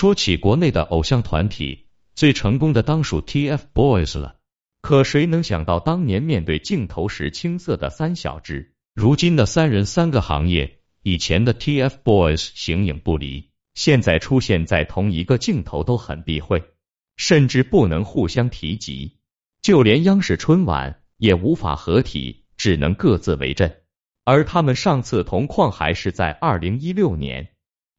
[0.00, 4.36] 说起国内的偶像团体，最成功的当属 TFBOYS 了。
[4.80, 16.64] 可谁能想到，当年面对镜头时青涩的三小只，如今的三人三个行业，以前的 TFBOYS 形影不离，现在出现在同一个镜头都很避讳，
[17.18, 19.18] 甚至不能互相提及，
[19.60, 23.82] 就连央视春晚也无法合体，只能各自为阵。
[24.24, 27.50] 而他们上次同框还是在二零一六年，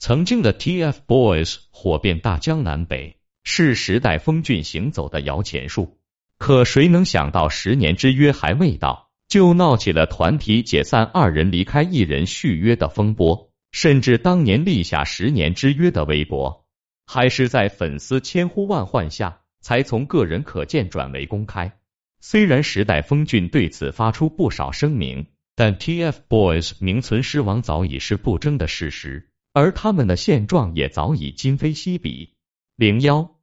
[0.02, 6.00] 曾经的 TFBOYS 火遍大江南北，是时代峰峻行走的摇钱树。
[6.39, 13.51] 可谁能想到，十年之约还未到，就闹起了团体解散、二人离开、一人续约的风波。
[13.71, 16.65] 甚至当年立下十年之约的微博，
[17.06, 21.78] 还是在粉丝千呼万唤下，才从个人可见转为公开。
[22.20, 32.36] 虽然时代峰峻对此发出不少声明，但 TFBOYS 名存实亡早已是不争的事实，而他们的现状也早已今非昔比。
[32.75, 33.36] 零幺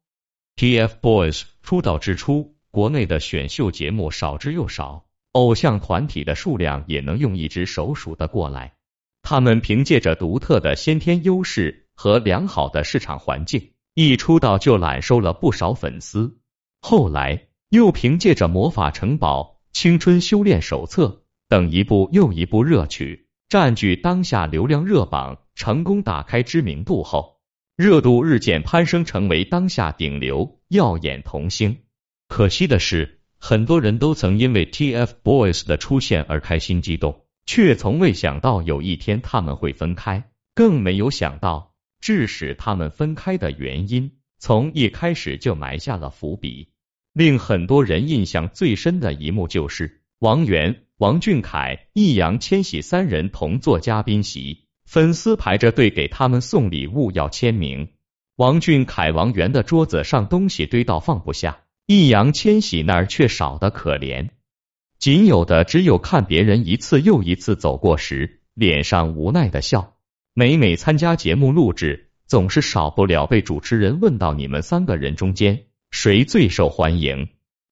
[0.56, 2.54] ，TFBOYS 出道之初。
[2.70, 8.74] 国内的选秀节目少之又少，偶像团体的数量也能用一只手数得过来。
[9.22, 16.38] 他们凭借着独特的先天优势和良好的市场环境，一出道就揽收了不少粉丝。
[16.82, 19.42] 后来又凭借着《魔法城堡》
[19.78, 21.06] 《青春修炼手册》
[21.48, 27.38] 等一部又一部热曲，占据当下流量热榜，成功打开知名度后，
[27.76, 31.78] 热度日渐攀升，成为当下顶流耀眼童星。
[32.28, 46.68] 可惜的是，很多人都曾因为 TFBOYS 的出现而开心激动，却从未想到有一天他们会分开，更没有想到致使他们分开的原因，从一开始就埋下了伏笔。
[47.14, 57.90] 令很多人印象最深的一幕就是王源、王俊凯、易烊千玺三人同坐嘉宾席，粉丝排着队给他们送礼物要签名。
[58.34, 61.60] 王俊凯、王源的桌子上东西堆到放不下。
[61.86, 64.30] 易烊千玺那儿却少得可怜，
[64.98, 69.94] 仅有的只有看别人一次又一次走过时，脸上无奈的笑。
[70.34, 77.28] 每每参加节目录制，总是少不了被主持人问到你们三个人中间谁最受欢迎，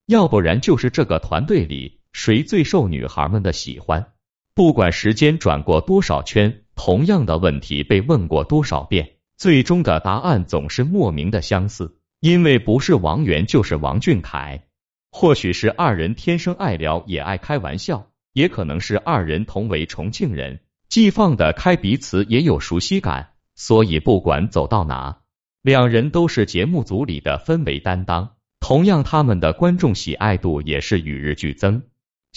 [0.07, 4.15] 要不然就是这个团队里谁最受女孩们的喜欢。
[4.55, 11.99] 不管时间转过多少圈，同样的问题被问过多少遍，最终的答案总是莫名的相似。
[12.21, 14.65] 因为不是王源就是王俊凯，
[15.13, 25.19] 或许是二人天生爱聊也爱开玩笑，也可能是二人同为重庆人，既放得开，彼此也有熟悉感，所以不管走到哪，
[25.61, 28.37] 两人都是节目组里的氛围担当。
[28.59, 31.83] 同样，他们的观众喜爱度也是与日俱增。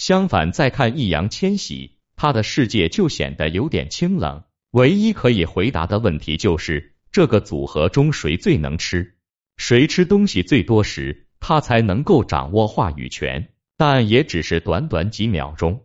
[0.00, 4.44] 相反，再看易烊千玺，他的世界就显得有点清冷。
[4.70, 9.18] 唯一可以回答的问题就是这个组合中谁最能吃。
[9.58, 15.84] 谁吃东西最多时，他才能够掌握话语权，但也只是短短几秒钟。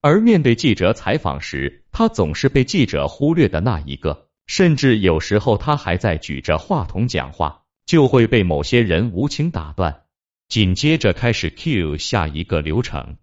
[0.00, 10.04] 而面对记者采访时，他总是被记者忽略的那一个，甚至有时候他还在举着话筒讲话，就会被某些人无情打断，
[10.48, 13.18] 紧接着开始 cue 下一个流程。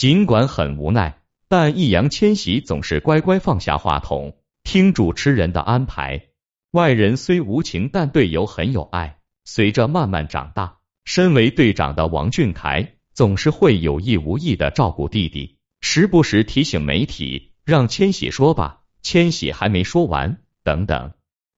[0.00, 4.34] 尽管很无奈，但易烊千玺总是乖乖放下话筒，
[4.64, 6.28] 听主持人的安排。
[6.70, 9.18] 外人虽无情，但队友很有爱。
[9.44, 21.12] 随着慢慢长大，身为队长的王俊凯总是会有意无意的照顾弟弟，时不时提醒媒体让千玺说吧，千玺还没说完等等，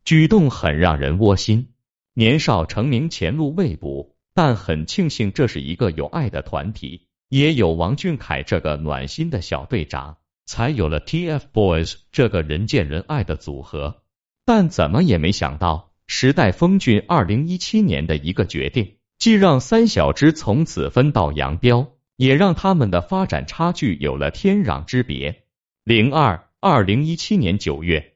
[0.05, 1.69] 举动很让人窝心。
[2.13, 14.03] 年少成名前路未卜，但很庆幸这是一个有爱的团体，也有王俊凯这个暖心的小队长，才有了 TFBOYS 这个人见人爱的组合。
[14.45, 15.95] 但怎么也没想到。
[16.07, 25.45] 时代峰峻二零一七年的一个决定，既让三小只从此分道扬镳，也让他们的发展差距有了天壤之别。
[25.85, 28.13] 零二二零一七年九月，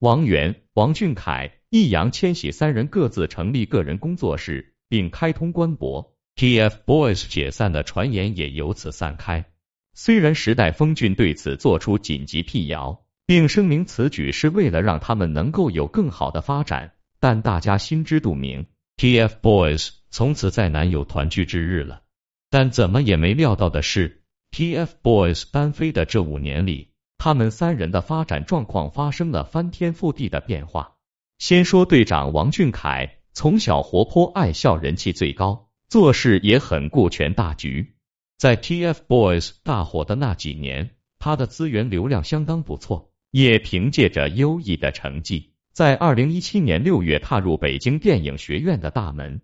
[0.00, 9.44] 王源、王俊凯、易烊千玺三人各自成立个人工作室，并开通官博，TFBOYS 解散的传言也由此散开。
[9.92, 16.92] 虽然时代峰峻对此做出紧急辟谣，并声明此举是为了让他们能够有更好的发展。
[17.18, 22.02] 但大家心知肚明，TFBOYS 从此再难有团聚之日了。
[22.48, 30.94] 但怎么也没料到的是，TFBOYS 单飞的这五年里，他们三人的发展状况发生了翻天覆地的变化。
[31.38, 37.94] 先说队长王俊凯，从小活泼爱笑，人气最高，做事也很顾全大局。
[38.36, 45.54] 在 TFBOYS 大火的那几年，他的资源流量相当不错，也凭借着优异的成绩。
[45.72, 49.40] 在二零一七年六月踏入北京电影学院的大门，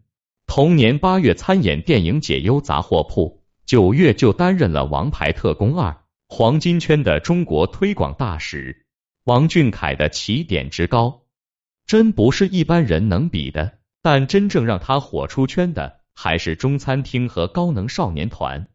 [0.46, 5.90] 同年八月参演电影《解忧杂货铺》，九月就担任了《王牌特工二》
[6.28, 8.84] 黄金圈的中国推广大使。
[9.24, 11.22] 王俊凯的起点之高，
[11.86, 13.78] 真不是一般人能比的。
[14.02, 18.66] 但真正让他火出圈的，还是中餐厅和高能少年团。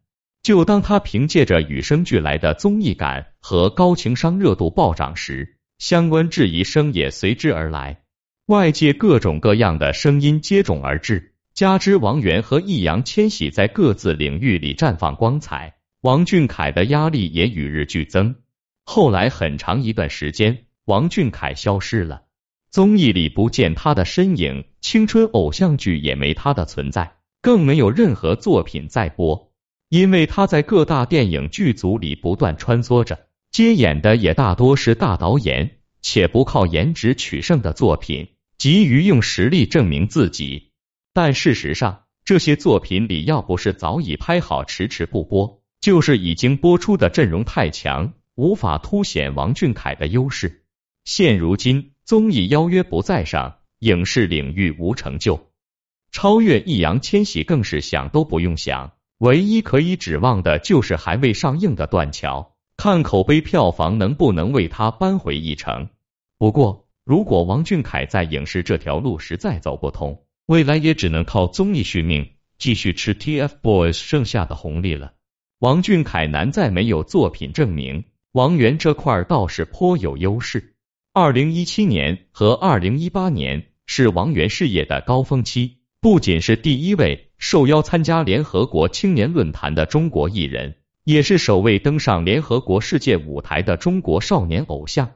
[0.42, 8.02] 就当他凭借着与生俱来的综艺感和高情商热度暴涨时，相关质疑声也随之而来。
[8.46, 18.36] 外界各种各样的声音接踵而至，加之王源和易烊千玺在各自领域里绽放光彩，王俊凯的压力也与日俱增。
[18.84, 22.22] 后来很长一段时间，王俊凯消失了。
[22.70, 29.52] 综艺里不见他的身影，青春偶像剧也没他的存在，更没有任何作品在播，
[29.88, 38.28] 因为他在各大电影剧组里不断穿梭着，接演的也大多是大导演且不靠颜值取胜的作品，
[38.58, 40.70] 急于用实力证明自己。
[41.12, 50.64] 但事实上，这些作品里要不是早已拍好迟迟不播，就是已经播出的阵容太强，无法凸显王俊凯的优势。
[51.04, 51.92] 现如今。
[52.02, 55.49] 综艺邀约不在上，影视领域无成就，
[56.12, 58.92] 超越易烊千玺更是想都不用想。
[59.18, 65.88] 唯一可以指望的就是还未上映的《断桥》，看口碑票房能不能为他扳回一城。
[66.38, 75.12] 不过，如果王俊凯在影视这条路实在走不通，未来也只能靠综艺续命，继续吃 TFBOYS 剩下的红利了。
[75.58, 80.74] 王俊凯难在没有作品证明，王源这块倒是颇有优势。
[81.12, 95.10] 二零一七年和二零一八年是王源事业的高峰期，不仅是第一位受邀参加联合国青年论坛的中国艺人，也是首位登上联合国世界舞台的中国少年偶像，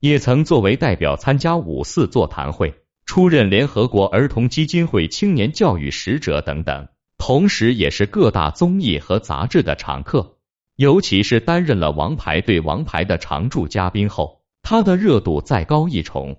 [0.00, 2.72] 也曾作为代表参加五四座谈会，
[3.04, 6.88] 出任联合国儿童基金会青年教育使者等等，
[7.18, 10.38] 同时也是各大综艺和杂志的常客，
[10.76, 14.40] 尤其是担任了《王牌对王牌》的常驻嘉宾后。
[14.62, 16.38] 他的热度再高一重。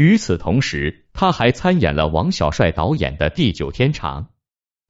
[0.00, 4.22] 与此同时，他还参演了王小帅导演的《地久天长》，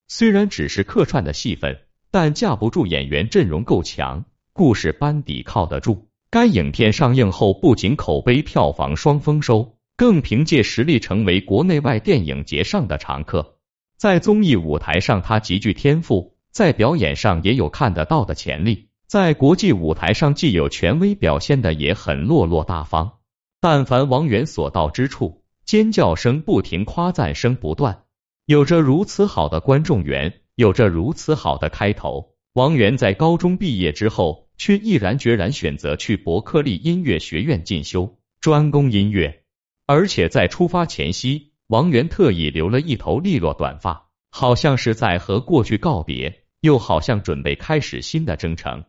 [0.06, 1.80] 虽然只是客串的戏份，
[2.12, 6.06] 但架不住演员阵容够强，故事班底靠得住。
[6.30, 13.56] 该影片上映后，不仅口碑、票房双丰收，更凭借实力成为国内外电影节上的常客。
[13.96, 18.90] 在综艺舞台上，他极具天赋，在表演上也有看得到的潜力。
[19.08, 23.14] 在国际舞台上，既有权威，表现的也很落落大方。
[23.60, 28.04] 但凡王源所到之处，尖叫声不停，夸赞声不断。
[28.46, 32.34] 有着如此好的观众缘，有着如此好的开头。
[32.54, 39.42] 王源在高中毕业之后，却毅然决然选择去伯克利音乐学院进修，专攻音乐。
[39.86, 48.84] 而且在出发前夕，王源特意留了一头利落短发，好像是在和过去告别，又好像准备开始新的征程。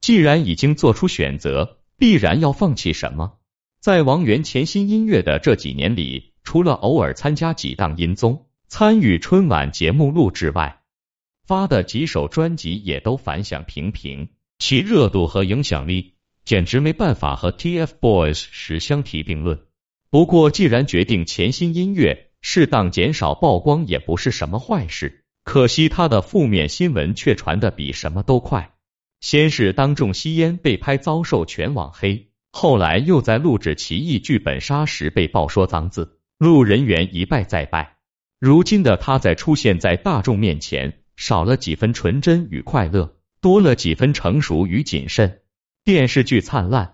[0.00, 3.38] 既然已经做出选择，必然要放弃什么？
[3.86, 10.80] 在王源潜心音乐的这几年里，除了偶尔参加几档音综、参与春晚节目录制外，
[11.46, 19.60] 发的几首专辑也都反响平平，其热度和影响力简直没办法和 TFBOYS 时相提并论。
[20.10, 25.22] 不过，既然决定潜心音乐，适当减少曝光也不是什么坏事。
[25.44, 28.74] 可惜他的负面新闻却传的比什么都快。
[29.20, 32.25] 先是当众吸烟被拍遭受全网黑，
[32.58, 37.98] 后来又在录制奇异剧本杀时被曝说脏字，路人缘一败再败。
[38.40, 45.40] 如今的他在出现在大众面前，少了几分纯真与快乐，多了几分成熟与谨慎。
[45.84, 46.86] 电视剧《灿烂》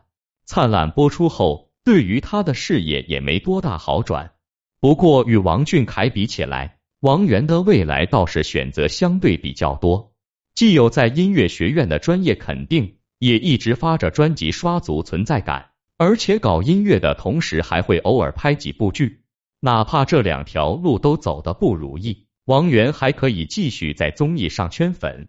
[0.47, 4.33] 灿烂播出后，对于他的事业也没多大好转。
[4.81, 10.13] 不过与王俊凯比起来，王源的未来倒是选择相对比较多。
[10.57, 19.23] 既有在音乐学院的专业肯定，也一直发着专辑刷足存在感，而且搞音乐的同时还会偶尔拍几部剧。
[19.61, 25.29] 哪怕这两条路都走的不如意，王源还可以继续在综艺上圈粉。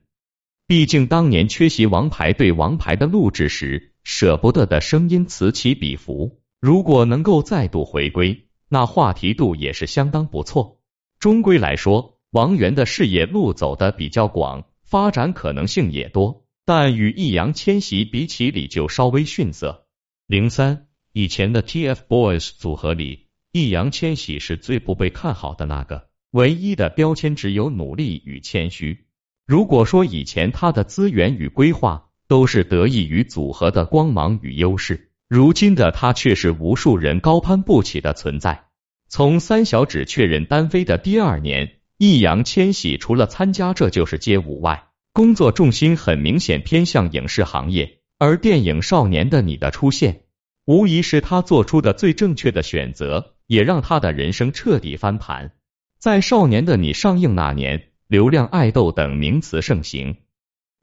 [0.65, 6.41] 毕竟当年缺席《王牌对王牌》的录制时，舍不得的声音此起彼伏。
[6.59, 10.79] 如果能够再度回归，那话题度也是相当不错。
[11.19, 14.65] 终归来说，王源的事业路走的比较广。
[14.83, 19.85] 发展可能性也多，但与易烊千玺比起，里就稍微逊色。
[20.27, 29.05] 零三以前的 TFBOYS 组合里，易烊千玺是最不被看好的那个，唯一的标签只有努力与谦虚。
[29.45, 38.67] 如果说以前他的资源与规划都是得益于组合的光芒与优势，如今的他却是无数人高攀不起的存在。
[39.09, 47.99] 从三小只确认单飞的第二年，易烊千玺除了参加《这就是街舞》外，工作重心很明显偏向影视行业。
[48.17, 50.23] 而电影《少年的你》的出现，
[50.65, 55.51] 无疑是他做出的最正确的选择，也让他的人生彻底翻盘。
[55.99, 60.17] 在《少年的你》上映那年，流量、爱豆等名词盛行，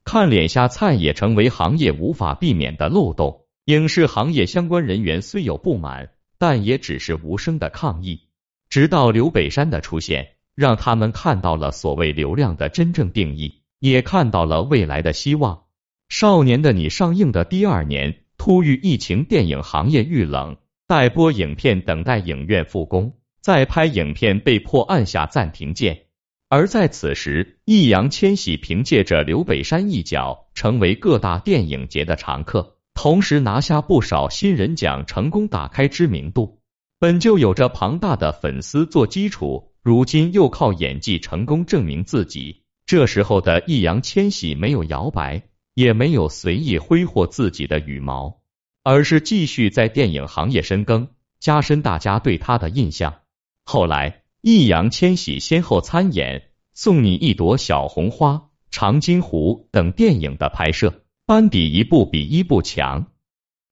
[0.05, 3.47] 看脸下菜也成为行业无法避免的漏洞。
[3.65, 8.29] 影视行业相关人员虽有不满，但也只是无声的抗议。
[8.69, 15.65] 直到刘北山的出现，让他们看到了所谓流量的真正定义，也看到了未来的希望。
[16.09, 20.57] 少年的你上映的第二年，突遇疫情，电影行业遇冷，
[20.87, 26.03] 待播影片等待影院复工，再拍影片被迫按下暂停键。
[26.49, 36.59] 而在此时，易烊千玺凭借着刘北山一角，成为各大电影节的常客，同时拿下不少新人奖，成功打开知名度。
[36.99, 42.60] 本就有着庞大的粉丝做基础，如今又靠演技成功证明自己。
[42.91, 45.45] 这时候的易烊千玺没有摇摆。
[45.75, 48.41] 也没有随意挥霍自己的羽毛，
[48.83, 53.21] 而是继续在电影行业深耕，加深大家对他的印象。
[53.65, 56.41] 后来，易烊千玺先后参演
[56.75, 58.33] 《送你一朵小红花》
[58.73, 63.07] 《长津湖》等电影的拍摄，班底一部比一部强，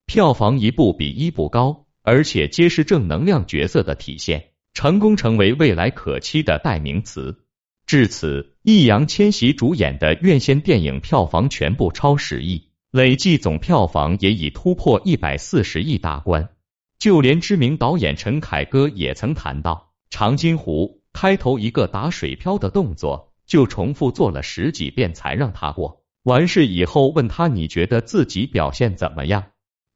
[0.07, 7.45] 票房一部比一部高，而且皆是正能量角色的体现，成功成为未来可期的代名词。
[7.89, 16.51] 至此，易烊千玺主演的院线电影票房全部超十亿，累计总票房也已突破一百四十亿大关。
[16.99, 26.05] 就连知名导演陈凯歌也曾谈到，《长津湖》开头一个打水漂的动作，就重复做了十几遍才让他过。
[26.25, 29.45] 完事以后问他你觉得自己表现怎么样？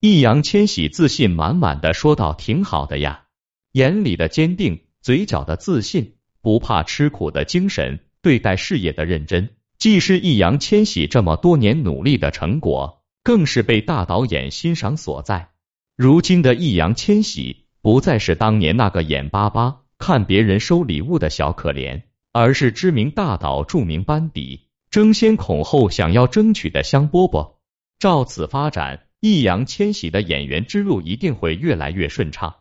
[0.00, 3.24] 易烊千玺自信满满的说道：“挺好的呀。”
[3.72, 6.14] 眼里的坚定，嘴角的自信。
[6.42, 15.50] 不怕吃苦的精神，对待事业的认真，既是易烊千玺这么多年努力的成果，更是被大导演欣赏所在。
[15.96, 27.54] 如今的易烊千玺不再是当年那个眼巴巴看别人收礼物的小可怜，而是知名大导、著名班底争先恐后想要争取的香饽饽。
[28.00, 32.56] 照此发展，易烊千玺的演员之路一定会越来越顺畅。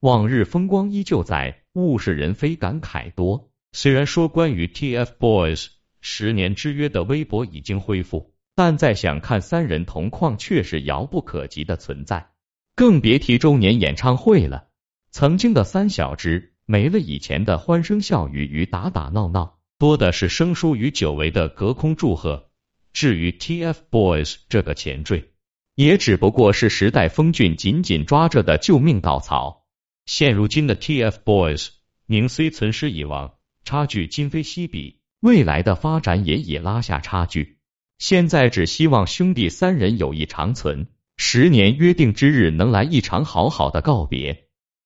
[0.00, 1.61] 往日风光依旧在。
[1.74, 3.50] 物是人非，感慨多。
[3.72, 5.68] 虽然说关于 TFBOYS
[6.00, 12.30] 十年之约的微博已经恢复，但再想看三人同框却是遥不可及的存在，
[12.76, 14.68] 更别提周年演唱会了。
[15.10, 22.50] 曾经的三小只没了，以前的欢声笑语与打打闹闹，多的是生疏与久违的隔空祝贺。
[22.92, 25.30] 至于 TFBOYS 这个前缀，
[25.74, 29.61] 也只不过是时代峰峻紧紧抓着的救命稻草。
[30.04, 31.68] 现如今的 TFBOYS
[32.06, 37.58] 名虽存失已亡，差距今非昔比，未来的发展也已拉下差距。
[37.98, 44.41] 现在只希望兄弟三人友谊长存，十年约定之日能来一场好好的告别。